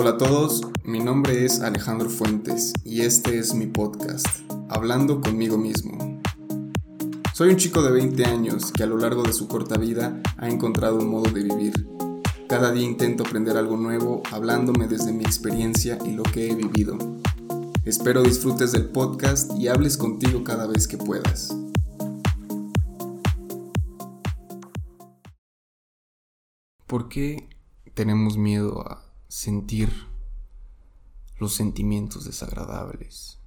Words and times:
Hola 0.00 0.10
a 0.10 0.16
todos, 0.16 0.60
mi 0.84 1.00
nombre 1.00 1.44
es 1.44 1.60
Alejandro 1.60 2.08
Fuentes 2.08 2.72
y 2.84 3.00
este 3.00 3.36
es 3.40 3.52
mi 3.52 3.66
podcast, 3.66 4.28
Hablando 4.68 5.20
conmigo 5.20 5.58
mismo. 5.58 6.20
Soy 7.34 7.48
un 7.48 7.56
chico 7.56 7.82
de 7.82 7.90
20 7.90 8.24
años 8.24 8.70
que 8.70 8.84
a 8.84 8.86
lo 8.86 8.96
largo 8.96 9.24
de 9.24 9.32
su 9.32 9.48
corta 9.48 9.76
vida 9.76 10.22
ha 10.36 10.48
encontrado 10.48 10.98
un 10.98 11.08
modo 11.10 11.28
de 11.32 11.42
vivir. 11.42 11.88
Cada 12.48 12.70
día 12.70 12.84
intento 12.84 13.24
aprender 13.24 13.56
algo 13.56 13.76
nuevo 13.76 14.22
hablándome 14.30 14.86
desde 14.86 15.12
mi 15.12 15.24
experiencia 15.24 15.98
y 16.04 16.12
lo 16.12 16.22
que 16.22 16.48
he 16.48 16.54
vivido. 16.54 16.96
Espero 17.84 18.22
disfrutes 18.22 18.70
del 18.70 18.84
podcast 18.90 19.50
y 19.58 19.66
hables 19.66 19.96
contigo 19.96 20.44
cada 20.44 20.68
vez 20.68 20.86
que 20.86 20.96
puedas. 20.96 21.52
¿Por 26.86 27.08
qué 27.08 27.48
tenemos 27.94 28.36
miedo 28.36 28.88
a 28.88 29.07
sentir 29.28 29.90
los 31.38 31.54
sentimientos 31.54 32.24
desagradables? 32.24 33.38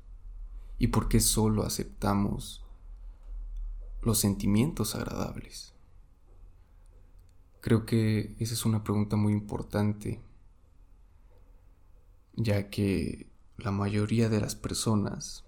¿Y 0.77 0.87
por 0.87 1.09
qué 1.09 1.19
solo 1.19 1.63
aceptamos 1.63 2.63
los 4.01 4.19
sentimientos 4.19 4.95
agradables? 4.95 5.73
Creo 7.59 7.85
que 7.85 8.35
esa 8.39 8.53
es 8.53 8.65
una 8.65 8.83
pregunta 8.83 9.15
muy 9.15 9.33
importante, 9.33 10.21
ya 12.33 12.69
que 12.69 13.29
la 13.57 13.71
mayoría 13.71 14.29
de 14.29 14.41
las 14.41 14.55
personas 14.55 15.45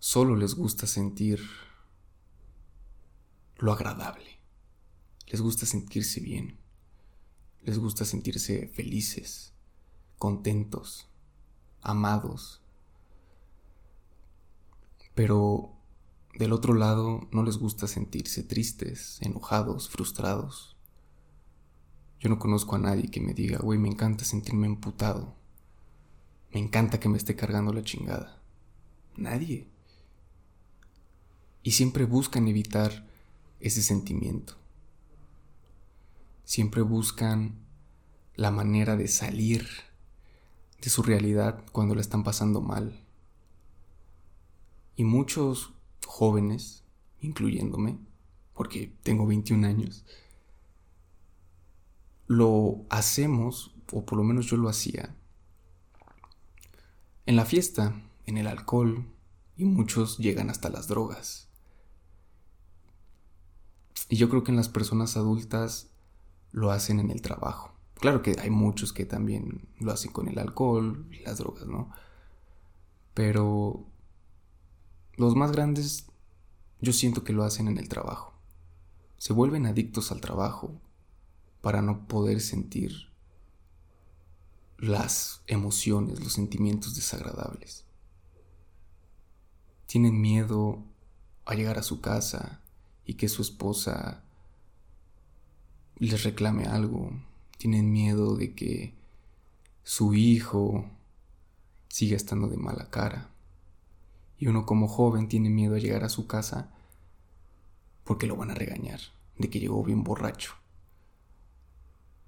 solo 0.00 0.34
les 0.34 0.54
gusta 0.54 0.88
sentir 0.88 1.40
lo 3.58 3.72
agradable. 3.72 4.40
Les 5.28 5.40
gusta 5.40 5.64
sentirse 5.64 6.18
bien. 6.18 6.61
Les 7.64 7.78
gusta 7.78 8.04
sentirse 8.04 8.66
felices, 8.74 9.52
contentos, 10.18 11.08
amados. 11.80 12.60
Pero 15.14 15.70
del 16.36 16.52
otro 16.52 16.74
lado 16.74 17.28
no 17.30 17.44
les 17.44 17.58
gusta 17.58 17.86
sentirse 17.86 18.42
tristes, 18.42 19.18
enojados, 19.22 19.88
frustrados. 19.88 20.76
Yo 22.18 22.28
no 22.28 22.40
conozco 22.40 22.74
a 22.74 22.80
nadie 22.80 23.10
que 23.10 23.20
me 23.20 23.32
diga, 23.32 23.58
güey, 23.58 23.78
me 23.78 23.88
encanta 23.88 24.24
sentirme 24.24 24.66
emputado. 24.66 25.36
Me 26.52 26.58
encanta 26.58 26.98
que 26.98 27.08
me 27.08 27.16
esté 27.16 27.36
cargando 27.36 27.72
la 27.72 27.84
chingada. 27.84 28.42
Nadie. 29.16 29.68
Y 31.62 31.72
siempre 31.72 32.06
buscan 32.06 32.48
evitar 32.48 33.06
ese 33.60 33.82
sentimiento 33.82 34.61
siempre 36.52 36.82
buscan 36.82 37.64
la 38.34 38.50
manera 38.50 38.94
de 38.94 39.08
salir 39.08 39.66
de 40.82 40.90
su 40.90 41.02
realidad 41.02 41.64
cuando 41.72 41.94
la 41.94 42.02
están 42.02 42.24
pasando 42.24 42.60
mal. 42.60 43.06
Y 44.94 45.04
muchos 45.04 45.72
jóvenes, 46.06 46.84
incluyéndome, 47.20 47.98
porque 48.52 48.94
tengo 49.02 49.26
21 49.26 49.66
años, 49.66 50.04
lo 52.26 52.84
hacemos, 52.90 53.74
o 53.90 54.04
por 54.04 54.18
lo 54.18 54.22
menos 54.22 54.44
yo 54.44 54.58
lo 54.58 54.68
hacía, 54.68 55.16
en 57.24 57.36
la 57.36 57.46
fiesta, 57.46 57.98
en 58.26 58.36
el 58.36 58.46
alcohol, 58.46 59.06
y 59.56 59.64
muchos 59.64 60.18
llegan 60.18 60.50
hasta 60.50 60.68
las 60.68 60.86
drogas. 60.86 61.48
Y 64.10 64.16
yo 64.16 64.28
creo 64.28 64.44
que 64.44 64.50
en 64.50 64.58
las 64.58 64.68
personas 64.68 65.16
adultas 65.16 65.88
lo 66.52 66.70
hacen 66.70 67.00
en 67.00 67.10
el 67.10 67.22
trabajo. 67.22 67.72
Claro 67.94 68.22
que 68.22 68.36
hay 68.38 68.50
muchos 68.50 68.92
que 68.92 69.04
también 69.04 69.68
lo 69.78 69.92
hacen 69.92 70.12
con 70.12 70.28
el 70.28 70.38
alcohol 70.38 71.08
las 71.24 71.38
drogas, 71.38 71.66
¿no? 71.66 71.90
Pero 73.14 73.84
los 75.16 75.34
más 75.36 75.52
grandes 75.52 76.06
yo 76.80 76.92
siento 76.92 77.24
que 77.24 77.32
lo 77.32 77.44
hacen 77.44 77.68
en 77.68 77.78
el 77.78 77.88
trabajo. 77.88 78.34
Se 79.18 79.32
vuelven 79.32 79.66
adictos 79.66 80.10
al 80.10 80.20
trabajo 80.20 80.80
para 81.60 81.80
no 81.80 82.06
poder 82.08 82.40
sentir 82.40 83.12
las 84.78 85.42
emociones, 85.46 86.20
los 86.20 86.32
sentimientos 86.32 86.96
desagradables. 86.96 87.84
Tienen 89.86 90.20
miedo 90.20 90.82
a 91.44 91.54
llegar 91.54 91.78
a 91.78 91.84
su 91.84 92.00
casa 92.00 92.62
y 93.04 93.14
que 93.14 93.28
su 93.28 93.42
esposa 93.42 94.24
les 96.08 96.24
reclame 96.24 96.64
algo, 96.64 97.12
tienen 97.58 97.92
miedo 97.92 98.36
de 98.36 98.54
que 98.54 98.92
su 99.84 100.14
hijo 100.14 100.84
siga 101.88 102.16
estando 102.16 102.48
de 102.48 102.56
mala 102.56 102.90
cara. 102.90 103.30
Y 104.36 104.48
uno 104.48 104.66
como 104.66 104.88
joven 104.88 105.28
tiene 105.28 105.48
miedo 105.48 105.76
a 105.76 105.78
llegar 105.78 106.02
a 106.02 106.08
su 106.08 106.26
casa 106.26 106.72
porque 108.02 108.26
lo 108.26 108.34
van 108.34 108.50
a 108.50 108.54
regañar, 108.54 109.00
de 109.38 109.48
que 109.48 109.60
llegó 109.60 109.84
bien 109.84 110.02
borracho. 110.02 110.54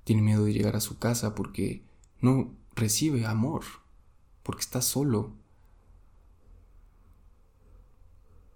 Tiene 0.05 0.23
miedo 0.23 0.45
de 0.45 0.53
llegar 0.53 0.77
a 0.77 0.81
su 0.81 0.99
casa 0.99 1.35
porque 1.35 1.83
no 2.21 2.55
recibe 2.77 3.27
amor, 3.27 3.65
porque 4.45 4.61
está 4.61 4.83
solo. 4.83 5.33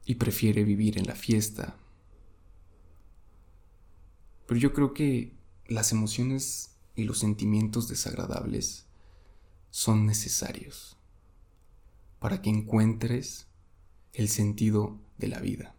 Y 0.05 0.15
prefiere 0.15 0.63
vivir 0.63 0.97
en 0.97 1.07
la 1.07 1.17
fiesta, 1.17 1.77
pero 4.49 4.59
yo 4.59 4.73
creo 4.73 4.95
que 4.95 5.37
las 5.67 5.93
emociones 5.93 6.71
y 6.97 7.05
los 7.05 7.19
sentimientos 7.19 7.87
desagradables 7.87 8.87
son 9.71 10.07
necesarios 10.07 10.97
para 12.19 12.41
que 12.41 12.49
encuentres 12.49 13.47
el 14.15 14.31
sentido 14.31 14.99
de 15.19 15.29
la 15.29 15.41
vida. 15.41 15.77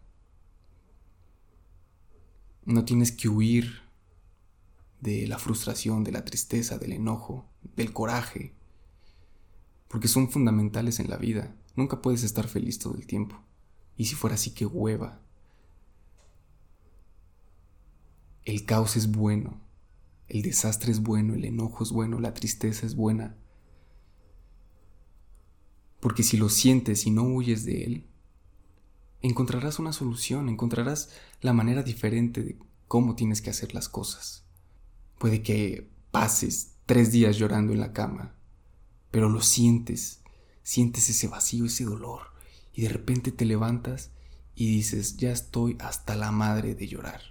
No 2.64 2.84
tienes 2.84 3.10
que 3.10 3.28
huir 3.28 3.80
de 5.00 5.26
la 5.26 5.40
frustración, 5.40 6.04
de 6.04 6.12
la 6.12 6.24
tristeza, 6.24 6.78
del 6.78 6.92
enojo, 6.92 7.48
del 7.74 7.92
coraje, 7.92 8.54
porque 9.88 10.06
son 10.06 10.30
fundamentales 10.30 11.00
en 11.00 11.10
la 11.10 11.16
vida. 11.16 11.56
Nunca 11.74 12.00
puedes 12.00 12.22
estar 12.22 12.46
feliz 12.46 12.78
todo 12.78 12.94
el 12.94 13.08
tiempo. 13.08 13.42
Y 13.96 14.04
si 14.04 14.14
fuera 14.14 14.34
así, 14.34 14.52
qué 14.52 14.64
hueva. 14.64 15.20
El 18.50 18.64
caos 18.64 18.96
es 18.96 19.12
bueno, 19.12 19.60
el 20.26 20.42
desastre 20.42 20.90
es 20.90 21.04
bueno, 21.04 21.34
el 21.34 21.44
enojo 21.44 21.84
es 21.84 21.92
bueno, 21.92 22.18
la 22.18 22.34
tristeza 22.34 22.84
es 22.84 22.96
buena. 22.96 23.36
Porque 26.00 26.24
si 26.24 26.36
lo 26.36 26.48
sientes 26.48 27.06
y 27.06 27.12
no 27.12 27.22
huyes 27.22 27.64
de 27.64 27.84
él, 27.84 28.06
encontrarás 29.22 29.78
una 29.78 29.92
solución, 29.92 30.48
encontrarás 30.48 31.10
la 31.40 31.52
manera 31.52 31.84
diferente 31.84 32.42
de 32.42 32.58
cómo 32.88 33.14
tienes 33.14 33.40
que 33.40 33.50
hacer 33.50 33.72
las 33.72 33.88
cosas. 33.88 34.42
Puede 35.20 35.44
que 35.44 35.88
pases 36.10 36.72
tres 36.86 37.12
días 37.12 37.36
llorando 37.36 37.72
en 37.72 37.78
la 37.78 37.92
cama, 37.92 38.34
pero 39.12 39.28
lo 39.28 39.42
sientes, 39.42 40.22
sientes 40.64 41.08
ese 41.08 41.28
vacío, 41.28 41.66
ese 41.66 41.84
dolor, 41.84 42.22
y 42.72 42.82
de 42.82 42.88
repente 42.88 43.30
te 43.30 43.44
levantas 43.44 44.10
y 44.56 44.66
dices, 44.66 45.18
ya 45.18 45.30
estoy 45.30 45.76
hasta 45.78 46.16
la 46.16 46.32
madre 46.32 46.74
de 46.74 46.88
llorar 46.88 47.30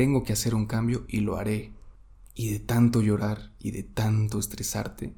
tengo 0.00 0.24
que 0.24 0.32
hacer 0.32 0.54
un 0.54 0.64
cambio 0.64 1.04
y 1.08 1.20
lo 1.20 1.36
haré. 1.36 1.74
Y 2.34 2.52
de 2.52 2.58
tanto 2.58 3.02
llorar 3.02 3.52
y 3.58 3.70
de 3.70 3.82
tanto 3.82 4.38
estresarte, 4.38 5.14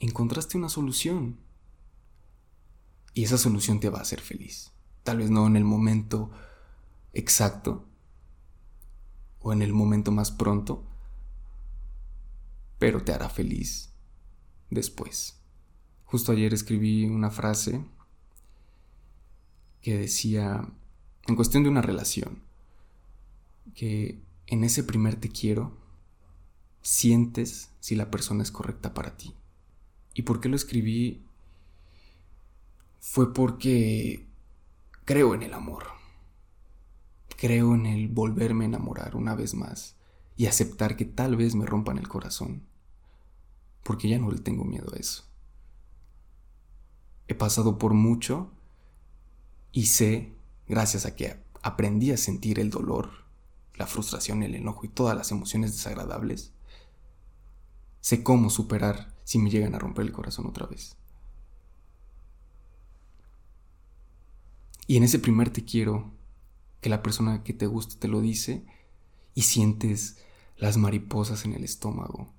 encontraste 0.00 0.58
una 0.58 0.68
solución. 0.68 1.38
Y 3.14 3.22
esa 3.22 3.38
solución 3.38 3.78
te 3.78 3.90
va 3.90 4.00
a 4.00 4.02
hacer 4.02 4.20
feliz. 4.20 4.72
Tal 5.04 5.18
vez 5.18 5.30
no 5.30 5.46
en 5.46 5.54
el 5.54 5.62
momento 5.62 6.32
exacto 7.12 7.86
o 9.38 9.52
en 9.52 9.62
el 9.62 9.72
momento 9.72 10.10
más 10.10 10.32
pronto, 10.32 10.84
pero 12.80 13.04
te 13.04 13.12
hará 13.12 13.28
feliz 13.28 13.92
después. 14.68 15.36
Justo 16.06 16.32
ayer 16.32 16.52
escribí 16.52 17.04
una 17.04 17.30
frase 17.30 17.84
que 19.80 19.96
decía, 19.96 20.68
en 21.28 21.36
cuestión 21.36 21.62
de 21.62 21.68
una 21.68 21.82
relación, 21.82 22.47
que 23.74 24.20
en 24.46 24.64
ese 24.64 24.82
primer 24.82 25.16
te 25.16 25.28
quiero 25.28 25.76
sientes 26.82 27.70
si 27.80 27.94
la 27.94 28.10
persona 28.10 28.42
es 28.42 28.50
correcta 28.50 28.94
para 28.94 29.16
ti. 29.16 29.34
¿Y 30.14 30.22
por 30.22 30.40
qué 30.40 30.48
lo 30.48 30.56
escribí? 30.56 31.22
Fue 32.98 33.32
porque 33.32 34.26
creo 35.04 35.34
en 35.34 35.42
el 35.42 35.54
amor. 35.54 35.84
Creo 37.36 37.74
en 37.74 37.86
el 37.86 38.08
volverme 38.08 38.64
a 38.64 38.68
enamorar 38.68 39.16
una 39.16 39.34
vez 39.34 39.54
más 39.54 39.96
y 40.36 40.46
aceptar 40.46 40.96
que 40.96 41.04
tal 41.04 41.36
vez 41.36 41.54
me 41.54 41.66
rompan 41.66 41.98
el 41.98 42.08
corazón. 42.08 42.62
Porque 43.84 44.08
ya 44.08 44.18
no 44.18 44.30
le 44.30 44.38
tengo 44.38 44.64
miedo 44.64 44.92
a 44.94 44.96
eso. 44.96 45.24
He 47.28 47.34
pasado 47.34 47.78
por 47.78 47.94
mucho 47.94 48.50
y 49.70 49.86
sé, 49.86 50.32
gracias 50.66 51.04
a 51.06 51.14
que 51.14 51.36
aprendí 51.62 52.10
a 52.10 52.16
sentir 52.16 52.58
el 52.58 52.70
dolor, 52.70 53.27
la 53.78 53.86
frustración, 53.86 54.42
el 54.42 54.54
enojo 54.54 54.84
y 54.84 54.88
todas 54.88 55.16
las 55.16 55.30
emociones 55.30 55.72
desagradables, 55.72 56.52
Sé 58.08 58.22
cómo 58.22 58.48
superar 58.48 59.14
si 59.24 59.38
me 59.38 59.50
llegan 59.50 59.74
a 59.74 59.78
romper 59.78 60.06
el 60.06 60.12
corazón 60.12 60.46
otra 60.46 60.66
vez. 60.66 60.96
Y 64.86 64.96
en 64.96 65.02
ese 65.02 65.18
primer 65.18 65.50
te 65.50 65.64
quiero, 65.64 66.10
que 66.80 66.88
la 66.88 67.02
persona 67.02 67.42
que 67.42 67.52
te 67.52 67.66
gusta 67.66 67.98
te 67.98 68.08
lo 68.08 68.20
dice 68.20 68.64
y 69.34 69.42
sientes 69.42 70.16
las 70.56 70.76
mariposas 70.76 71.44
en 71.44 71.52
el 71.52 71.64
estómago. 71.64 72.32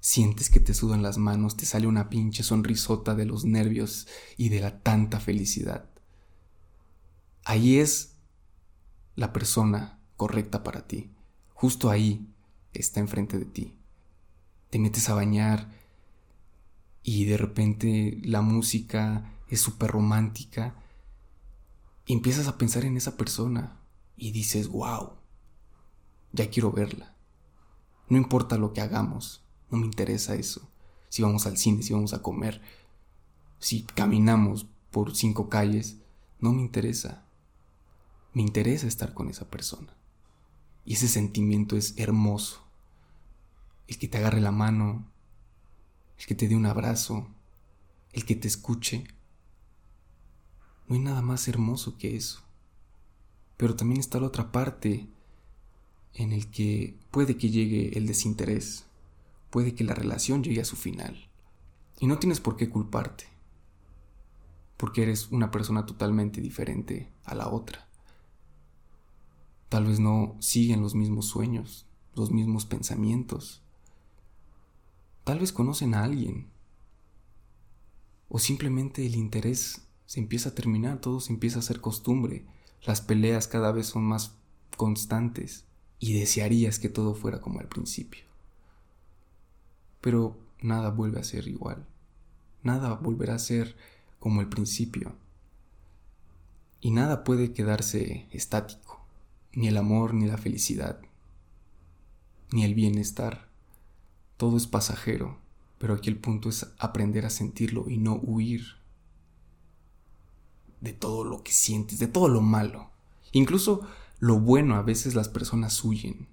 Sientes 0.00 0.48
que 0.48 0.60
te 0.60 0.74
sudan 0.74 1.02
las 1.02 1.18
manos, 1.18 1.56
te 1.56 1.66
sale 1.66 1.86
una 1.86 2.08
pinche 2.08 2.42
sonrisota 2.42 3.14
de 3.14 3.26
los 3.26 3.44
nervios 3.44 4.06
y 4.36 4.48
de 4.48 4.60
la 4.60 4.80
tanta 4.80 5.20
felicidad. 5.20 5.90
Ahí 7.44 7.78
es 7.78 8.16
la 9.16 9.32
persona 9.32 10.00
correcta 10.16 10.62
para 10.62 10.86
ti. 10.86 11.10
Justo 11.54 11.90
ahí 11.90 12.26
está 12.72 13.00
enfrente 13.00 13.38
de 13.38 13.44
ti. 13.44 13.74
Te 14.70 14.78
metes 14.78 15.08
a 15.08 15.14
bañar 15.14 15.70
y 17.02 17.24
de 17.26 17.36
repente 17.36 18.18
la 18.24 18.40
música 18.40 19.32
es 19.48 19.60
súper 19.60 19.90
romántica 19.90 20.74
y 22.06 22.12
empiezas 22.12 22.48
a 22.48 22.58
pensar 22.58 22.84
en 22.84 22.96
esa 22.96 23.16
persona 23.16 23.78
y 24.16 24.32
dices, 24.32 24.68
wow, 24.68 25.12
ya 26.32 26.50
quiero 26.50 26.72
verla. 26.72 27.14
No 28.08 28.16
importa 28.16 28.58
lo 28.58 28.72
que 28.72 28.80
hagamos, 28.80 29.44
no 29.70 29.78
me 29.78 29.86
interesa 29.86 30.34
eso. 30.34 30.68
Si 31.08 31.22
vamos 31.22 31.46
al 31.46 31.56
cine, 31.56 31.82
si 31.82 31.92
vamos 31.92 32.12
a 32.12 32.22
comer, 32.22 32.60
si 33.58 33.82
caminamos 33.82 34.66
por 34.90 35.14
cinco 35.14 35.48
calles, 35.48 35.98
no 36.40 36.52
me 36.52 36.60
interesa. 36.60 37.24
Me 38.32 38.42
interesa 38.42 38.86
estar 38.86 39.14
con 39.14 39.28
esa 39.28 39.48
persona. 39.48 39.96
Y 40.84 40.94
ese 40.94 41.08
sentimiento 41.08 41.76
es 41.76 41.94
hermoso. 41.96 42.62
El 43.88 43.98
que 43.98 44.08
te 44.08 44.18
agarre 44.18 44.40
la 44.40 44.52
mano, 44.52 45.04
el 46.18 46.26
que 46.26 46.34
te 46.34 46.48
dé 46.48 46.56
un 46.56 46.66
abrazo, 46.66 47.28
el 48.12 48.24
que 48.24 48.36
te 48.36 48.48
escuche, 48.48 49.04
no 50.86 50.94
hay 50.94 51.00
nada 51.00 51.22
más 51.22 51.48
hermoso 51.48 51.96
que 51.96 52.16
eso. 52.16 52.42
Pero 53.56 53.76
también 53.76 54.00
está 54.00 54.20
la 54.20 54.26
otra 54.26 54.52
parte 54.52 55.06
en 56.14 56.32
el 56.32 56.50
que 56.50 56.96
puede 57.10 57.36
que 57.36 57.50
llegue 57.50 57.96
el 57.98 58.06
desinterés, 58.06 58.84
puede 59.50 59.74
que 59.74 59.84
la 59.84 59.94
relación 59.94 60.42
llegue 60.42 60.60
a 60.60 60.66
su 60.66 60.76
final. 60.76 61.28
Y 62.00 62.06
no 62.06 62.18
tienes 62.18 62.40
por 62.40 62.56
qué 62.56 62.68
culparte, 62.68 63.24
porque 64.76 65.02
eres 65.02 65.28
una 65.30 65.50
persona 65.50 65.86
totalmente 65.86 66.40
diferente 66.40 67.10
a 67.24 67.34
la 67.34 67.48
otra. 67.48 67.88
Tal 69.74 69.86
vez 69.86 69.98
no 69.98 70.36
siguen 70.38 70.82
los 70.82 70.94
mismos 70.94 71.26
sueños, 71.26 71.84
los 72.14 72.30
mismos 72.30 72.64
pensamientos. 72.64 73.60
Tal 75.24 75.40
vez 75.40 75.50
conocen 75.50 75.94
a 75.94 76.04
alguien. 76.04 76.46
O 78.28 78.38
simplemente 78.38 79.04
el 79.04 79.16
interés 79.16 79.84
se 80.06 80.20
empieza 80.20 80.50
a 80.50 80.54
terminar, 80.54 81.00
todo 81.00 81.18
se 81.18 81.32
empieza 81.32 81.56
a 81.56 81.58
hacer 81.58 81.80
costumbre, 81.80 82.44
las 82.84 83.00
peleas 83.00 83.48
cada 83.48 83.72
vez 83.72 83.88
son 83.88 84.04
más 84.04 84.36
constantes 84.76 85.64
y 85.98 86.20
desearías 86.20 86.78
que 86.78 86.88
todo 86.88 87.16
fuera 87.16 87.40
como 87.40 87.58
al 87.58 87.66
principio. 87.66 88.22
Pero 90.00 90.38
nada 90.62 90.90
vuelve 90.90 91.18
a 91.18 91.24
ser 91.24 91.48
igual, 91.48 91.84
nada 92.62 92.94
volverá 92.94 93.34
a 93.34 93.40
ser 93.40 93.76
como 94.20 94.40
el 94.40 94.48
principio 94.48 95.16
y 96.80 96.92
nada 96.92 97.24
puede 97.24 97.54
quedarse 97.54 98.28
estático, 98.30 98.83
ni 99.54 99.68
el 99.68 99.76
amor, 99.76 100.14
ni 100.14 100.26
la 100.26 100.36
felicidad, 100.36 101.00
ni 102.52 102.64
el 102.64 102.74
bienestar. 102.74 103.48
Todo 104.36 104.56
es 104.56 104.66
pasajero, 104.66 105.38
pero 105.78 105.94
aquí 105.94 106.10
el 106.10 106.18
punto 106.18 106.48
es 106.48 106.66
aprender 106.78 107.24
a 107.26 107.30
sentirlo 107.30 107.88
y 107.88 107.98
no 107.98 108.14
huir 108.14 108.76
de 110.80 110.92
todo 110.92 111.24
lo 111.24 111.42
que 111.42 111.52
sientes, 111.52 111.98
de 111.98 112.08
todo 112.08 112.28
lo 112.28 112.40
malo. 112.40 112.90
Incluso 113.32 113.86
lo 114.18 114.38
bueno 114.38 114.76
a 114.76 114.82
veces 114.82 115.14
las 115.14 115.28
personas 115.28 115.82
huyen. 115.84 116.28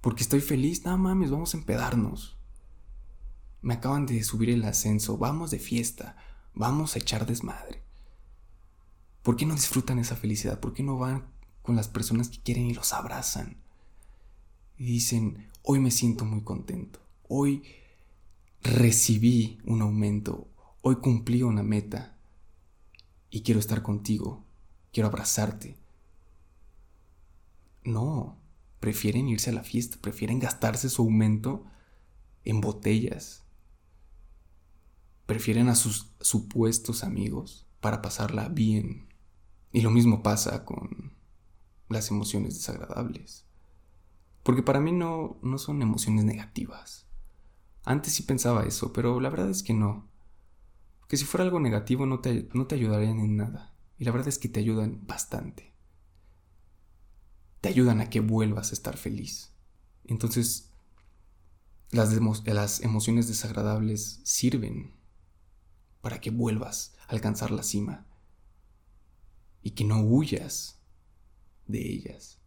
Porque 0.00 0.22
estoy 0.22 0.40
feliz, 0.40 0.84
no 0.84 0.96
mames, 0.98 1.30
vamos 1.30 1.54
a 1.54 1.56
empedarnos. 1.56 2.36
Me 3.62 3.74
acaban 3.74 4.06
de 4.06 4.22
subir 4.22 4.50
el 4.50 4.64
ascenso, 4.64 5.16
vamos 5.16 5.50
de 5.50 5.58
fiesta, 5.58 6.16
vamos 6.54 6.94
a 6.94 6.98
echar 6.98 7.26
desmadre. 7.26 7.82
¿Por 9.22 9.36
qué 9.36 9.46
no 9.46 9.54
disfrutan 9.54 9.98
esa 9.98 10.16
felicidad? 10.16 10.60
¿Por 10.60 10.74
qué 10.74 10.82
no 10.82 10.98
van 10.98 11.26
con 11.64 11.74
las 11.74 11.88
personas 11.88 12.28
que 12.28 12.38
quieren 12.38 12.66
y 12.66 12.74
los 12.74 12.92
abrazan? 12.92 13.56
Y 14.76 14.84
dicen, 14.84 15.48
hoy 15.62 15.80
me 15.80 15.90
siento 15.90 16.24
muy 16.24 16.42
contento, 16.42 17.00
hoy 17.26 17.64
recibí 18.62 19.58
un 19.64 19.82
aumento, 19.82 20.46
hoy 20.82 20.96
cumplí 20.96 21.42
una 21.42 21.62
meta, 21.62 22.14
y 23.34 23.42
quiero 23.42 23.58
estar 23.58 23.82
contigo, 23.82 24.44
quiero 24.92 25.08
abrazarte. 25.08 25.76
No, 27.82 28.36
prefieren 28.78 29.26
irse 29.28 29.50
a 29.50 29.54
la 29.54 29.64
fiesta, 29.64 29.96
prefieren 30.00 30.38
gastarse 30.38 30.88
su 30.88 31.02
aumento 31.02 31.64
en 32.44 32.60
botellas. 32.60 33.42
Prefieren 35.26 35.68
a 35.68 35.74
sus 35.74 36.12
supuestos 36.20 37.02
amigos 37.02 37.66
para 37.80 38.02
pasarla 38.02 38.48
bien. 38.48 39.08
Y 39.72 39.80
lo 39.80 39.90
mismo 39.90 40.22
pasa 40.22 40.64
con 40.64 41.13
las 41.94 42.10
emociones 42.10 42.54
desagradables. 42.54 43.46
Porque 44.42 44.62
para 44.62 44.80
mí 44.80 44.92
no, 44.92 45.38
no 45.42 45.56
son 45.56 45.80
emociones 45.80 46.24
negativas. 46.24 47.06
Antes 47.84 48.12
sí 48.12 48.22
pensaba 48.24 48.64
eso, 48.64 48.92
pero 48.92 49.20
la 49.20 49.30
verdad 49.30 49.48
es 49.48 49.62
que 49.62 49.72
no 49.72 50.12
que 51.08 51.16
si 51.16 51.24
fuera 51.24 51.44
algo 51.44 51.60
negativo 51.60 52.06
no 52.06 52.20
te, 52.20 52.48
no 52.54 52.66
te 52.66 52.74
ayudarían 52.74 53.20
en 53.20 53.36
nada. 53.36 53.74
Y 53.98 54.04
la 54.04 54.10
verdad 54.10 54.28
es 54.28 54.38
que 54.38 54.48
te 54.48 54.60
ayudan 54.60 55.06
bastante. 55.06 55.72
Te 57.60 57.68
ayudan 57.68 58.00
a 58.00 58.10
que 58.10 58.20
vuelvas 58.20 58.70
a 58.70 58.74
estar 58.74 58.96
feliz. 58.96 59.52
Entonces, 60.04 60.72
las, 61.90 62.12
las 62.44 62.80
emociones 62.80 63.28
desagradables 63.28 64.20
sirven 64.24 64.94
para 66.00 66.20
que 66.20 66.30
vuelvas 66.30 66.96
a 67.06 67.12
alcanzar 67.12 67.50
la 67.50 67.62
cima 67.62 68.06
y 69.62 69.70
que 69.70 69.84
no 69.84 70.00
huyas 70.00 70.80
de 71.66 71.80
ellas, 71.80 72.38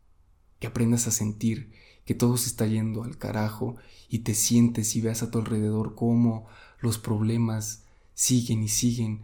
que 0.60 0.68
aprendas 0.68 1.08
a 1.08 1.12
sentir 1.12 1.72
que 2.08 2.16
todo 2.16 2.38
se 2.38 2.48
está 2.48 2.66
yendo 2.66 3.04
al 3.04 3.18
carajo 3.18 3.75
y 4.08 4.19
te 4.19 4.34
sientes 4.34 4.96
y 4.96 5.02
veas 5.02 5.24
a 5.24 5.30
tu 5.30 5.40
alrededor 5.40 5.94
cómo 5.94 6.47
los 6.80 6.97
problemas 6.97 7.83
siguen 8.14 8.64
y 8.64 8.69
siguen. 8.69 9.24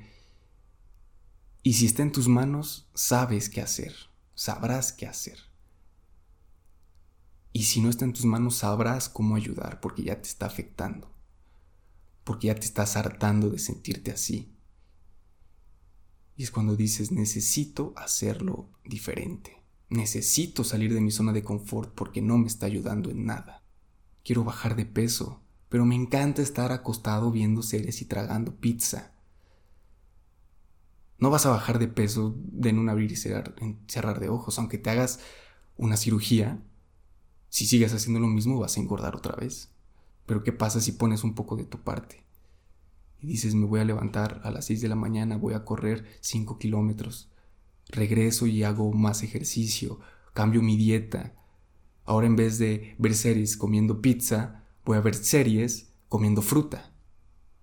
Y 1.64 1.74
si 1.74 1.86
está 1.86 2.04
en 2.04 2.12
tus 2.12 2.28
manos, 2.28 2.90
sabes 2.94 3.50
qué 3.50 3.62
hacer, 3.62 3.96
sabrás 4.36 4.92
qué 4.92 5.08
hacer. 5.08 5.40
Y 7.54 7.64
si 7.64 7.80
no 7.80 7.90
está 7.90 8.04
en 8.04 8.12
tus 8.12 8.26
manos, 8.26 8.58
sabrás 8.58 9.08
cómo 9.08 9.38
ayudar 9.38 9.80
porque 9.80 10.04
ya 10.04 10.22
te 10.22 10.28
está 10.28 10.48
afectando, 10.48 11.10
porque 12.26 12.48
ya 12.48 12.56
te 12.56 12.66
estás 12.66 12.98
hartando 12.98 13.50
de 13.50 13.60
sentirte 13.60 14.12
así. 14.12 14.52
Y 16.36 16.44
es 16.44 16.52
cuando 16.52 16.76
dices, 16.76 17.14
necesito 17.14 17.94
hacerlo 17.96 18.68
diferente. 18.84 19.63
Necesito 19.94 20.64
salir 20.64 20.92
de 20.92 21.02
mi 21.02 21.12
zona 21.12 21.34
de 21.34 21.44
confort 21.44 21.94
porque 21.94 22.20
no 22.20 22.40
me 22.40 22.48
está 22.48 22.66
ayudando 22.66 23.12
en 23.12 23.28
nada. 23.28 23.62
Quiero 24.24 24.44
bajar 24.44 24.76
de 24.76 24.88
peso, 24.88 25.44
pero 25.70 25.86
me 25.86 25.94
encanta 25.94 26.42
estar 26.42 26.72
acostado 26.72 27.30
viendo 27.30 27.62
series 27.62 28.02
y 28.02 28.06
tragando 28.06 28.56
pizza. 28.56 29.12
No 31.20 31.30
vas 31.30 31.46
a 31.46 31.52
bajar 31.52 31.78
de 31.78 31.88
peso 31.88 32.36
de 32.38 32.70
en 32.70 32.80
un 32.80 32.90
abrir 32.90 33.12
y 33.12 33.16
cerrar, 33.16 33.54
cerrar 33.88 34.20
de 34.20 34.30
ojos, 34.30 34.58
aunque 34.58 34.80
te 34.80 34.90
hagas 34.90 35.20
una 35.78 35.96
cirugía. 35.96 36.60
Si 37.50 37.68
sigues 37.68 37.94
haciendo 37.94 38.20
lo 38.20 38.26
mismo 38.26 38.58
vas 38.58 38.78
a 38.78 38.80
engordar 38.80 39.16
otra 39.16 39.36
vez. 39.36 39.70
Pero 40.26 40.44
¿qué 40.44 40.54
pasa 40.54 40.82
si 40.82 40.94
pones 40.94 41.24
un 41.24 41.36
poco 41.36 41.56
de 41.56 41.66
tu 41.66 41.84
parte? 41.84 42.24
Y 43.22 43.28
dices, 43.28 43.54
me 43.54 43.68
voy 43.68 43.80
a 43.80 43.86
levantar 43.86 44.42
a 44.44 44.50
las 44.50 44.66
6 44.66 44.82
de 44.82 44.90
la 44.90 44.96
mañana, 44.96 45.38
voy 45.38 45.54
a 45.54 45.64
correr 45.64 46.18
5 46.22 46.58
kilómetros. 46.58 47.30
Regreso 47.90 48.48
y 48.48 48.64
hago 48.64 48.92
más 48.92 49.24
ejercicio, 49.24 50.00
cambio 50.34 50.62
mi 50.62 50.78
dieta. 50.78 51.34
Ahora 52.06 52.28
en 52.28 52.36
vez 52.36 52.58
de 52.58 52.96
ver 52.98 53.16
series 53.16 53.56
comiendo 53.58 54.02
pizza, 54.02 54.64
voy 54.86 54.98
a 54.98 55.02
ver 55.02 55.16
series 55.16 55.94
comiendo 56.10 56.42
fruta. 56.42 56.94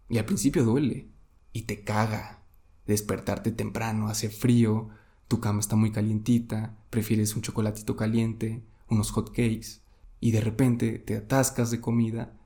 Y 0.08 0.18
al 0.18 0.24
principio 0.24 0.64
duele. 0.64 1.08
Y 1.52 1.62
te 1.62 1.84
caga. 1.84 2.42
Despertarte 2.86 3.52
temprano, 3.52 4.08
hace 4.08 4.30
frío, 4.30 4.88
tu 5.28 5.40
cama 5.40 5.60
está 5.60 5.76
muy 5.76 5.92
calientita, 5.92 6.76
prefieres 6.90 7.36
un 7.36 7.42
chocolatito 7.42 7.94
caliente, 7.94 8.64
unos 8.88 9.12
hot 9.12 9.28
cakes, 9.28 9.80
y 10.18 10.32
de 10.32 10.40
repente 10.40 10.98
te 10.98 11.16
atascas 11.16 11.70
de 11.70 11.80
comida 11.80 12.36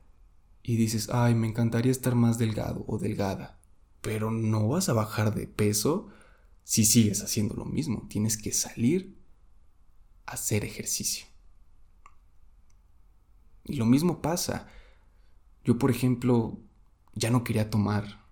y 0.61 0.77
dices, 0.77 1.09
ay, 1.11 1.35
me 1.35 1.47
encantaría 1.47 1.91
estar 1.91 2.15
más 2.15 2.37
delgado 2.37 2.85
o 2.87 2.97
delgada. 2.97 3.59
Pero 4.01 4.31
no 4.31 4.67
vas 4.67 4.87
a 4.89 4.93
bajar 4.93 5.33
de 5.33 5.47
peso 5.47 6.09
si 6.65 6.83
sigues 6.83 7.23
haciendo 7.23 7.55
lo 7.55 7.63
mismo. 7.63 8.05
Tienes 8.09 8.35
que 8.35 8.51
salir 8.51 9.17
a 10.25 10.33
hacer 10.33 10.65
ejercicio. 10.65 11.27
Y 13.63 13.75
lo 13.77 13.85
mismo 13.85 14.21
pasa. 14.21 14.67
Yo, 15.63 15.79
por 15.79 15.91
ejemplo, 15.91 16.59
ya 17.13 17.29
no 17.31 17.45
quería 17.45 17.69
tomar. 17.69 18.25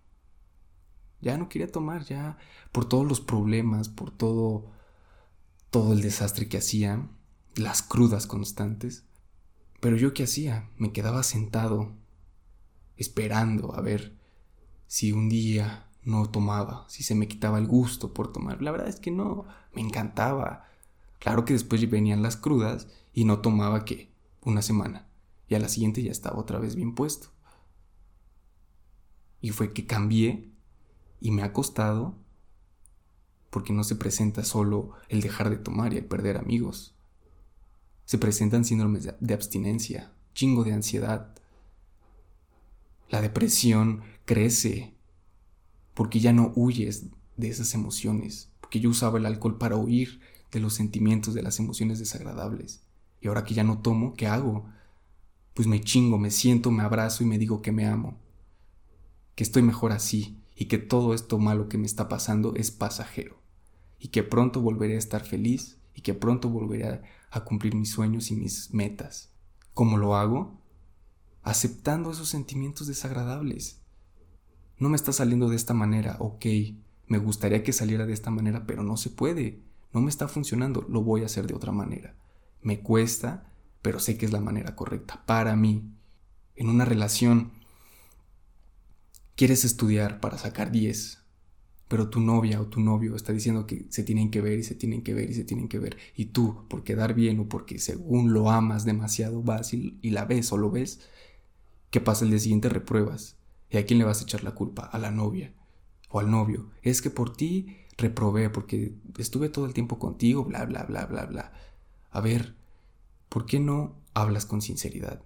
Ya 1.21 1.37
no 1.37 1.47
quería 1.47 1.71
tomar, 1.71 2.03
ya 2.03 2.37
por 2.73 2.89
todos 2.89 3.07
los 3.07 3.21
problemas, 3.21 3.87
por 3.87 4.11
todo 4.11 4.73
todo 5.73 5.93
el 5.93 6.01
desastre 6.01 6.47
que 6.47 6.59
hacía, 6.59 7.09
las 7.55 7.81
crudas 7.81 8.27
constantes. 8.27 9.05
Pero 9.79 9.97
yo 9.97 10.13
qué 10.13 10.23
hacía? 10.23 10.69
Me 10.77 10.91
quedaba 10.91 11.23
sentado, 11.23 11.95
esperando 12.95 13.73
a 13.75 13.81
ver 13.81 14.15
si 14.85 15.11
un 15.11 15.29
día 15.29 15.89
no 16.05 16.29
tomaba, 16.29 16.85
si 16.89 17.03
se 17.03 17.15
me 17.15 17.27
quitaba 17.27 17.57
el 17.57 17.67
gusto 17.67 18.13
por 18.13 18.31
tomar. 18.31 18.61
La 18.61 18.71
verdad 18.71 18.89
es 18.89 18.99
que 18.99 19.11
no, 19.11 19.45
me 19.73 19.81
encantaba. 19.81 20.65
Claro 21.19 21.45
que 21.45 21.53
después 21.53 21.89
venían 21.89 22.21
las 22.21 22.35
crudas 22.35 22.87
y 23.13 23.25
no 23.25 23.39
tomaba 23.39 23.85
que 23.85 24.11
una 24.41 24.61
semana. 24.61 25.07
Y 25.47 25.55
a 25.55 25.59
la 25.59 25.69
siguiente 25.69 26.03
ya 26.03 26.11
estaba 26.11 26.39
otra 26.39 26.59
vez 26.59 26.75
bien 26.75 26.95
puesto. 26.95 27.29
Y 29.39 29.49
fue 29.49 29.73
que 29.73 29.85
cambié 29.85 30.51
y 31.19 31.31
me 31.31 31.43
ha 31.43 31.53
costado 31.53 32.15
porque 33.49 33.71
no 33.71 33.83
se 33.83 33.95
presenta 33.95 34.43
solo 34.43 34.91
el 35.09 35.21
dejar 35.21 35.49
de 35.49 35.57
tomar 35.57 35.93
y 35.93 35.97
el 35.97 36.05
perder 36.05 36.37
amigos. 36.37 36.95
Se 38.05 38.17
presentan 38.17 38.65
síndromes 38.65 39.07
de 39.19 39.33
abstinencia, 39.33 40.11
chingo 40.33 40.63
de 40.63 40.73
ansiedad. 40.73 41.35
La 43.09 43.21
depresión 43.21 44.01
crece 44.25 44.92
porque 45.93 46.19
ya 46.19 46.33
no 46.33 46.51
huyes 46.55 47.07
de 47.37 47.49
esas 47.49 47.73
emociones, 47.73 48.51
porque 48.61 48.79
yo 48.79 48.89
usaba 48.89 49.17
el 49.19 49.25
alcohol 49.25 49.57
para 49.57 49.75
huir 49.75 50.19
de 50.51 50.59
los 50.59 50.73
sentimientos, 50.73 51.33
de 51.33 51.43
las 51.43 51.59
emociones 51.59 51.99
desagradables. 51.99 52.83
Y 53.21 53.27
ahora 53.27 53.43
que 53.43 53.53
ya 53.53 53.63
no 53.63 53.79
tomo, 53.79 54.13
¿qué 54.13 54.27
hago? 54.27 54.65
Pues 55.53 55.67
me 55.67 55.81
chingo, 55.81 56.17
me 56.17 56.31
siento, 56.31 56.71
me 56.71 56.83
abrazo 56.83 57.23
y 57.23 57.27
me 57.27 57.37
digo 57.37 57.61
que 57.61 57.71
me 57.71 57.85
amo, 57.85 58.17
que 59.35 59.43
estoy 59.43 59.61
mejor 59.61 59.91
así 59.91 60.37
y 60.55 60.65
que 60.65 60.77
todo 60.77 61.13
esto 61.13 61.39
malo 61.39 61.69
que 61.69 61.77
me 61.77 61.85
está 61.85 62.07
pasando 62.07 62.55
es 62.55 62.71
pasajero 62.71 63.41
y 63.99 64.09
que 64.09 64.23
pronto 64.23 64.61
volveré 64.61 64.95
a 64.95 64.99
estar 64.99 65.23
feliz 65.23 65.77
y 65.95 66.01
que 66.01 66.13
pronto 66.13 66.49
volveré 66.49 67.01
a, 67.31 67.43
cumplir 67.45 67.75
mis 67.75 67.89
sueños 67.89 68.29
y 68.31 68.35
mis 68.35 68.73
metas. 68.73 69.31
¿Cómo 69.73 69.97
lo 69.97 70.15
hago? 70.15 70.59
Aceptando 71.41 72.11
esos 72.11 72.29
sentimientos 72.29 72.87
desagradables. 72.87 73.79
No 74.83 74.89
me 74.89 74.97
está 74.97 75.13
saliendo 75.13 75.47
de 75.47 75.55
esta 75.55 75.73
manera, 75.73 76.17
ok, 76.19 76.45
me 77.07 77.17
gustaría 77.17 77.63
que 77.63 77.71
saliera 77.71 78.05
de 78.05 78.11
esta 78.11 78.31
manera, 78.31 78.67
pero 78.67 78.83
no 78.83 78.97
se 78.97 79.09
puede, 79.09 79.61
no 79.93 80.01
me 80.01 80.09
está 80.09 80.27
funcionando, 80.27 80.85
lo 80.89 81.01
voy 81.01 81.21
a 81.21 81.27
hacer 81.27 81.47
de 81.47 81.53
otra 81.53 81.71
manera. 81.71 82.17
Me 82.61 82.81
cuesta, 82.81 83.49
pero 83.81 84.01
sé 84.01 84.17
que 84.17 84.25
es 84.25 84.33
la 84.33 84.41
manera 84.41 84.75
correcta 84.75 85.23
para 85.25 85.55
mí. 85.55 85.89
En 86.57 86.67
una 86.67 86.83
relación, 86.83 87.53
quieres 89.37 89.63
estudiar 89.63 90.19
para 90.19 90.37
sacar 90.37 90.69
10, 90.69 91.23
pero 91.87 92.09
tu 92.09 92.19
novia 92.19 92.59
o 92.59 92.67
tu 92.67 92.81
novio 92.81 93.15
está 93.15 93.31
diciendo 93.31 93.65
que 93.65 93.85
se 93.87 94.03
tienen 94.03 94.31
que 94.31 94.41
ver 94.41 94.59
y 94.59 94.63
se 94.63 94.75
tienen 94.75 95.01
que 95.01 95.13
ver 95.13 95.29
y 95.29 95.33
se 95.33 95.45
tienen 95.45 95.69
que 95.69 95.79
ver, 95.79 95.95
y 96.13 96.25
tú, 96.25 96.67
por 96.67 96.83
quedar 96.83 97.13
bien 97.13 97.39
o 97.39 97.47
porque 97.47 97.79
según 97.79 98.33
lo 98.33 98.51
amas 98.51 98.83
demasiado, 98.83 99.43
vas 99.43 99.73
y, 99.73 99.97
la 100.01 100.25
ves 100.25 100.51
o 100.51 100.57
lo 100.57 100.71
ves, 100.71 100.99
¿qué 101.89 102.01
pasa 102.01 102.25
el 102.25 102.31
día 102.31 102.39
siguiente? 102.39 102.67
Repruebas. 102.67 103.37
¿Y 103.73 103.77
a 103.77 103.85
quién 103.85 103.97
le 103.97 104.05
vas 104.05 104.21
a 104.21 104.23
echar 104.23 104.43
la 104.43 104.51
culpa? 104.51 104.83
A 104.83 104.99
la 104.99 105.09
novia 105.09 105.51
o 106.09 106.19
al 106.19 106.29
novio. 106.29 106.69
Es 106.83 107.01
que 107.01 107.09
por 107.09 107.35
ti 107.35 107.75
reprobé, 107.97 108.51
porque 108.51 108.93
estuve 109.17 109.49
todo 109.49 109.65
el 109.65 109.73
tiempo 109.73 109.97
contigo, 109.97 110.45
bla, 110.45 110.63
bla, 110.63 110.83
bla, 110.83 111.07
bla, 111.07 111.25
bla. 111.25 111.53
A 112.11 112.21
ver, 112.21 112.55
¿por 113.29 113.47
qué 113.47 113.59
no 113.59 113.95
hablas 114.13 114.45
con 114.45 114.61
sinceridad 114.61 115.23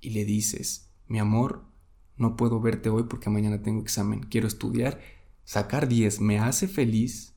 y 0.00 0.10
le 0.10 0.24
dices, 0.24 0.88
mi 1.08 1.18
amor, 1.18 1.64
no 2.16 2.36
puedo 2.36 2.60
verte 2.60 2.88
hoy 2.88 3.02
porque 3.02 3.30
mañana 3.30 3.62
tengo 3.62 3.82
examen, 3.82 4.20
quiero 4.20 4.46
estudiar 4.46 5.00
sacar 5.44 5.88
10 5.88 6.20
me 6.20 6.38
hace 6.38 6.68
feliz 6.68 7.32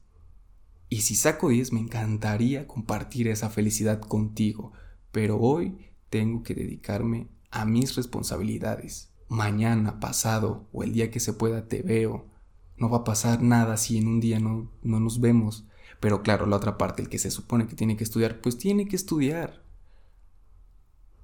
y 0.90 1.02
si 1.02 1.16
saco 1.16 1.48
10 1.50 1.72
me 1.72 1.80
encantaría 1.80 2.68
compartir 2.68 3.30
esa 3.30 3.50
felicidad 3.50 4.00
contigo, 4.00 4.74
pero 5.12 5.40
hoy 5.40 5.90
tengo 6.10 6.44
que 6.44 6.54
dedicarme 6.54 7.30
a 7.50 7.66
mis 7.66 7.96
responsabilidades. 7.96 9.11
Mañana, 9.32 10.02
pasado 10.02 10.68
o 10.74 10.84
el 10.84 10.92
día 10.92 11.10
que 11.10 11.22
se 11.22 11.32
pueda 11.32 11.70
te 11.70 11.82
veo. 11.82 12.28
No 12.76 12.90
va 12.90 12.98
a 12.98 13.04
pasar 13.06 13.42
nada 13.42 13.78
si 13.78 13.98
en 13.98 14.10
un 14.10 14.20
día 14.20 14.42
no, 14.42 14.70
no 14.84 15.00
nos 15.00 15.22
vemos. 15.22 15.66
Pero 16.02 16.22
claro, 16.22 16.48
la 16.48 16.58
otra 16.58 16.78
parte, 16.78 17.02
el 17.02 17.08
que 17.08 17.18
se 17.18 17.32
supone 17.32 17.66
que 17.66 17.78
tiene 17.78 17.96
que 17.96 18.04
estudiar, 18.04 18.42
pues 18.42 18.58
tiene 18.58 18.90
que 18.90 18.98
estudiar. 18.98 19.64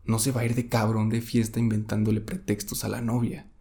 No 0.06 0.20
se 0.20 0.32
va 0.32 0.40
a 0.40 0.46
ir 0.46 0.56
de 0.56 0.70
cabrón 0.70 1.10
de 1.10 1.20
fiesta 1.20 1.60
inventándole 1.60 2.22
pretextos 2.22 2.86
a 2.86 2.88
la 2.88 3.02
novia 3.02 3.52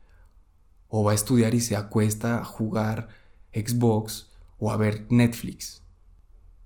o 0.87 1.03
va 1.03 1.11
a 1.11 1.17
estudiar 1.17 1.53
y 1.57 1.61
se 1.61 1.75
acuesta 1.75 2.39
a 2.39 2.45
jugar 2.45 3.09
Xbox 3.53 4.31
o 4.61 4.71
a 4.71 4.77
ver 4.77 5.09
Netflix. 5.11 5.83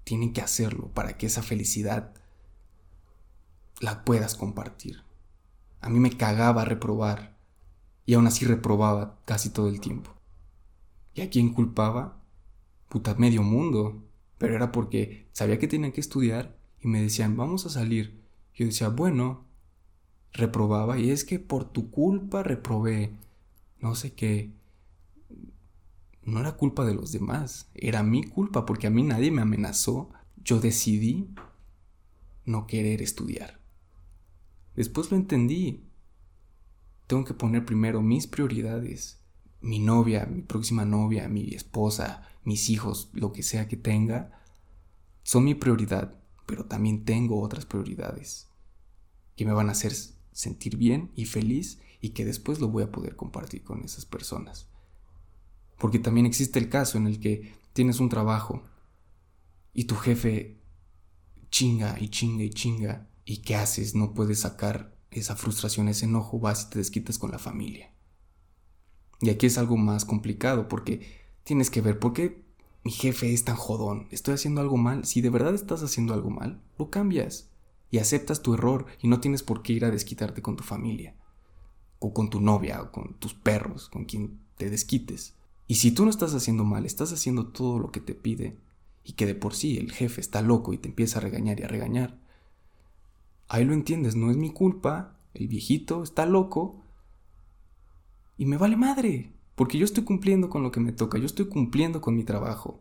Tienen 0.04 0.34
que 0.34 0.42
hacerlo 0.42 0.92
para 0.92 1.16
que 1.16 1.24
esa 1.24 1.42
felicidad 1.42 2.12
la 3.80 4.04
puedas 4.04 4.34
compartir. 4.34 5.02
A 5.80 5.88
mí 5.88 5.98
me 5.98 6.14
cagaba 6.14 6.66
reprobar 6.66 7.39
y 8.10 8.14
aún 8.14 8.26
así 8.26 8.44
reprobaba 8.44 9.20
casi 9.24 9.50
todo 9.50 9.68
el 9.68 9.78
tiempo. 9.78 10.10
¿Y 11.14 11.20
a 11.20 11.30
quién 11.30 11.54
culpaba? 11.54 12.20
Puta, 12.88 13.14
medio 13.14 13.44
mundo. 13.44 14.02
Pero 14.36 14.56
era 14.56 14.72
porque 14.72 15.28
sabía 15.30 15.60
que 15.60 15.68
tenía 15.68 15.92
que 15.92 16.00
estudiar 16.00 16.58
y 16.80 16.88
me 16.88 17.00
decían, 17.00 17.36
vamos 17.36 17.66
a 17.66 17.70
salir. 17.70 18.20
Yo 18.52 18.66
decía, 18.66 18.88
bueno, 18.88 19.44
reprobaba 20.32 20.98
y 20.98 21.10
es 21.12 21.24
que 21.24 21.38
por 21.38 21.66
tu 21.66 21.92
culpa 21.92 22.42
reprobé 22.42 23.12
no 23.78 23.94
sé 23.94 24.12
qué. 24.12 24.56
No 26.24 26.40
era 26.40 26.56
culpa 26.56 26.84
de 26.84 26.94
los 26.94 27.12
demás, 27.12 27.70
era 27.74 28.02
mi 28.02 28.24
culpa 28.24 28.66
porque 28.66 28.88
a 28.88 28.90
mí 28.90 29.04
nadie 29.04 29.30
me 29.30 29.42
amenazó. 29.42 30.10
Yo 30.42 30.58
decidí 30.58 31.28
no 32.44 32.66
querer 32.66 33.02
estudiar. 33.02 33.60
Después 34.74 35.12
lo 35.12 35.16
entendí. 35.16 35.84
Tengo 37.10 37.24
que 37.24 37.34
poner 37.34 37.64
primero 37.64 38.02
mis 38.02 38.28
prioridades. 38.28 39.18
Mi 39.60 39.80
novia, 39.80 40.26
mi 40.26 40.42
próxima 40.42 40.84
novia, 40.84 41.28
mi 41.28 41.52
esposa, 41.54 42.22
mis 42.44 42.70
hijos, 42.70 43.10
lo 43.14 43.32
que 43.32 43.42
sea 43.42 43.66
que 43.66 43.76
tenga, 43.76 44.40
son 45.24 45.42
mi 45.42 45.56
prioridad, 45.56 46.22
pero 46.46 46.66
también 46.66 47.04
tengo 47.04 47.40
otras 47.40 47.66
prioridades 47.66 48.48
que 49.34 49.44
me 49.44 49.52
van 49.52 49.68
a 49.68 49.72
hacer 49.72 49.92
sentir 50.30 50.76
bien 50.76 51.10
y 51.16 51.24
feliz 51.24 51.80
y 52.00 52.10
que 52.10 52.24
después 52.24 52.60
lo 52.60 52.68
voy 52.68 52.84
a 52.84 52.92
poder 52.92 53.16
compartir 53.16 53.64
con 53.64 53.82
esas 53.82 54.06
personas. 54.06 54.68
Porque 55.80 55.98
también 55.98 56.26
existe 56.26 56.60
el 56.60 56.68
caso 56.68 56.96
en 56.96 57.08
el 57.08 57.18
que 57.18 57.56
tienes 57.72 57.98
un 57.98 58.08
trabajo 58.08 58.62
y 59.74 59.86
tu 59.86 59.96
jefe 59.96 60.62
chinga 61.50 61.96
y 61.98 62.08
chinga 62.08 62.44
y 62.44 62.50
chinga 62.50 63.10
y 63.24 63.38
¿qué 63.38 63.56
haces? 63.56 63.96
No 63.96 64.14
puedes 64.14 64.38
sacar 64.38 64.99
esa 65.10 65.36
frustración, 65.36 65.88
ese 65.88 66.06
enojo, 66.06 66.38
vas 66.38 66.64
y 66.64 66.70
te 66.70 66.78
desquitas 66.78 67.18
con 67.18 67.30
la 67.30 67.38
familia. 67.38 67.92
Y 69.20 69.30
aquí 69.30 69.46
es 69.46 69.58
algo 69.58 69.76
más 69.76 70.04
complicado 70.04 70.68
porque 70.68 71.06
tienes 71.44 71.70
que 71.70 71.80
ver 71.80 71.98
por 71.98 72.12
qué 72.12 72.42
mi 72.84 72.90
jefe 72.90 73.32
es 73.32 73.44
tan 73.44 73.56
jodón. 73.56 74.08
¿Estoy 74.10 74.34
haciendo 74.34 74.60
algo 74.60 74.76
mal? 74.76 75.04
Si 75.04 75.20
de 75.20 75.30
verdad 75.30 75.54
estás 75.54 75.82
haciendo 75.82 76.14
algo 76.14 76.30
mal, 76.30 76.62
lo 76.78 76.90
cambias 76.90 77.48
y 77.90 77.98
aceptas 77.98 78.40
tu 78.40 78.54
error 78.54 78.86
y 79.02 79.08
no 79.08 79.20
tienes 79.20 79.42
por 79.42 79.62
qué 79.62 79.74
ir 79.74 79.84
a 79.84 79.90
desquitarte 79.90 80.42
con 80.42 80.56
tu 80.56 80.62
familia 80.62 81.14
o 82.00 82.12
con 82.12 82.30
tu 82.30 82.40
novia, 82.40 82.82
o 82.82 82.90
con 82.90 83.14
tus 83.14 83.34
perros, 83.34 83.88
con 83.88 84.06
quien 84.06 84.40
te 84.56 84.70
desquites. 84.70 85.34
Y 85.68 85.76
si 85.76 85.92
tú 85.92 86.04
no 86.04 86.10
estás 86.10 86.34
haciendo 86.34 86.64
mal, 86.64 86.86
estás 86.86 87.12
haciendo 87.12 87.48
todo 87.48 87.78
lo 87.78 87.92
que 87.92 88.00
te 88.00 88.14
pide, 88.14 88.56
y 89.04 89.12
que 89.12 89.26
de 89.26 89.34
por 89.34 89.54
sí 89.54 89.78
el 89.78 89.92
jefe 89.92 90.20
está 90.20 90.42
loco 90.42 90.72
y 90.72 90.78
te 90.78 90.88
empieza 90.88 91.18
a 91.18 91.22
regañar 91.22 91.60
y 91.60 91.62
a 91.62 91.68
regañar, 91.68 92.18
ahí 93.50 93.64
lo 93.64 93.74
entiendes, 93.74 94.14
no 94.14 94.30
es 94.30 94.36
mi 94.36 94.50
culpa, 94.50 95.18
el 95.34 95.48
viejito 95.48 96.04
está 96.04 96.24
loco, 96.24 96.84
y 98.38 98.46
me 98.46 98.56
vale 98.56 98.76
madre, 98.76 99.34
porque 99.56 99.76
yo 99.76 99.84
estoy 99.84 100.04
cumpliendo 100.04 100.48
con 100.48 100.62
lo 100.62 100.70
que 100.70 100.80
me 100.80 100.92
toca, 100.92 101.18
yo 101.18 101.26
estoy 101.26 101.46
cumpliendo 101.48 102.00
con 102.00 102.16
mi 102.16 102.22
trabajo. 102.24 102.80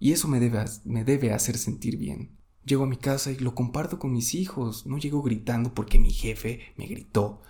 Y 0.00 0.12
eso 0.12 0.28
me 0.28 0.40
debe, 0.40 0.64
me 0.84 1.04
debe 1.04 1.32
hacer 1.32 1.56
sentir 1.56 1.96
bien. 1.96 2.36
Llego 2.64 2.84
a 2.84 2.88
mi 2.88 2.96
casa 2.96 3.30
y 3.30 3.38
lo 3.38 3.54
comparto 3.54 3.98
con 3.98 4.12
mis 4.12 4.34
hijos. 4.34 4.86
No 4.86 4.98
llego 4.98 5.22
gritando 5.22 5.72
porque 5.72 5.98
mi 5.98 6.10
jefe 6.10 6.60
me 6.76 6.86
gritó. 6.86 7.40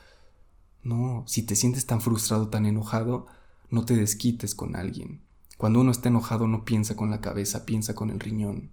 No, 0.83 1.25
si 1.27 1.43
te 1.43 1.57
sientes 1.57 1.85
tan 1.87 2.00
frustrado, 2.00 2.49
tan 2.49 2.65
enojado, 2.65 3.27
no 3.69 3.85
te 3.85 3.97
desquites 3.97 4.55
con 4.55 4.77
alguien. 4.77 5.23
Cuando 5.57 5.81
uno 5.81 5.91
está 5.91 6.09
enojado 6.09 6.47
no 6.47 6.65
piensa 6.65 6.97
con 6.97 7.11
la 7.11 7.21
cabeza, 7.21 7.67
piensa 7.67 7.95
con 7.95 8.11
el 8.11 8.21
riñón. 8.21 8.71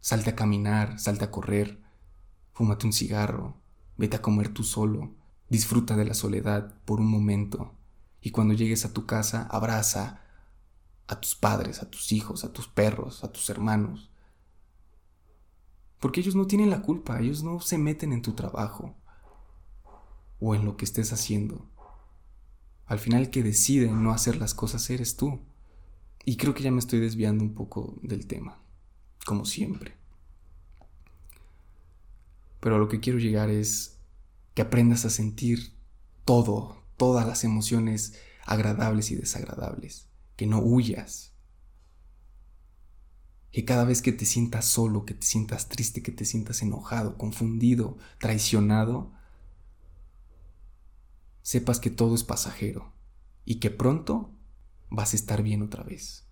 Salte 0.00 0.30
a 0.30 0.36
caminar, 0.36 0.98
salte 0.98 1.24
a 1.24 1.30
correr, 1.30 1.80
fúmate 2.52 2.86
un 2.86 2.92
cigarro, 2.92 3.56
vete 3.96 4.16
a 4.16 4.22
comer 4.22 4.48
tú 4.48 4.62
solo, 4.62 5.14
disfruta 5.48 5.96
de 5.96 6.04
la 6.04 6.14
soledad 6.14 6.74
por 6.84 7.00
un 7.00 7.10
momento 7.10 7.74
y 8.20 8.30
cuando 8.30 8.54
llegues 8.54 8.84
a 8.84 8.92
tu 8.92 9.06
casa 9.06 9.46
abraza 9.50 10.22
a 11.06 11.20
tus 11.20 11.34
padres, 11.34 11.82
a 11.82 11.90
tus 11.90 12.12
hijos, 12.12 12.44
a 12.44 12.52
tus 12.52 12.68
perros, 12.68 13.24
a 13.24 13.32
tus 13.32 13.48
hermanos. 13.48 14.10
Porque 16.00 16.20
ellos 16.20 16.34
no 16.34 16.46
tienen 16.46 16.70
la 16.70 16.82
culpa, 16.82 17.20
ellos 17.20 17.42
no 17.42 17.60
se 17.60 17.78
meten 17.78 18.12
en 18.12 18.22
tu 18.22 18.32
trabajo. 18.32 18.94
o 20.40 20.54
en 20.54 20.64
lo 20.64 20.76
que 20.76 20.84
estés 20.84 21.12
haciendo. 21.12 21.66
Al 22.86 23.00
final 23.00 23.22
el 23.22 23.30
que 23.30 23.42
decide 23.42 23.90
no 23.90 24.12
hacer 24.12 24.36
las 24.36 24.54
cosas 24.54 24.88
eres 24.88 25.16
tú. 25.16 25.40
Y 26.24 26.36
creo 26.36 26.54
que 26.54 26.62
ya 26.62 26.70
me 26.70 26.78
estoy 26.78 27.00
desviando 27.00 27.42
un 27.42 27.54
poco 27.54 27.98
del 28.02 28.26
tema, 28.28 28.62
como 29.28 29.44
siempre. 29.44 29.94
Pero 32.60 32.76
a 32.76 32.78
lo 32.78 32.88
que 32.88 32.98
quiero 32.98 33.18
llegar 33.18 33.50
es 33.50 33.98
que 34.54 34.62
aprendas 34.62 35.04
a 35.04 35.10
sentir 35.10 35.74
todo, 36.24 36.82
todas 36.96 37.26
las 37.26 37.44
emociones 37.44 38.18
agradables 38.46 39.10
y 39.10 39.16
desagradables, 39.16 40.08
que 40.34 40.46
no 40.46 40.60
huyas, 40.60 41.34
que 43.52 43.66
cada 43.66 43.84
vez 43.84 44.00
que 44.00 44.12
te 44.12 44.24
sientas 44.24 44.64
solo, 44.64 45.04
que 45.04 45.12
te 45.12 45.26
sientas 45.26 45.68
triste, 45.68 46.02
que 46.02 46.10
te 46.10 46.24
sientas 46.24 46.62
enojado, 46.62 47.18
confundido, 47.18 47.98
traicionado, 48.18 49.12
sepas 51.42 51.80
que 51.80 51.90
todo 51.90 52.14
es 52.14 52.24
pasajero 52.24 52.94
y 53.44 53.56
que 53.56 53.68
pronto 53.68 54.34
vas 54.88 55.12
a 55.12 55.16
estar 55.16 55.42
bien 55.42 55.60
otra 55.60 55.84
vez. 55.84 56.27